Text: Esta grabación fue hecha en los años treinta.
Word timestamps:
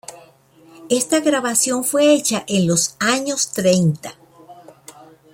Esta 0.89 1.19
grabación 1.19 1.83
fue 1.83 2.15
hecha 2.15 2.43
en 2.47 2.65
los 2.65 2.95
años 2.99 3.51
treinta. 3.51 4.15